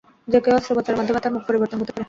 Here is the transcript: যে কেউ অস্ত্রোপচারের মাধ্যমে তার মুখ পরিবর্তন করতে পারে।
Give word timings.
যে 0.31 0.37
কেউ 0.43 0.53
অস্ত্রোপচারের 0.59 0.99
মাধ্যমে 0.99 1.21
তার 1.23 1.33
মুখ 1.35 1.43
পরিবর্তন 1.49 1.77
করতে 1.79 1.91
পারে। 1.91 1.99